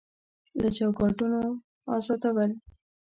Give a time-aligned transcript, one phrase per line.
[0.59, 1.41] له چوکاټونو
[1.95, 2.51] ازادول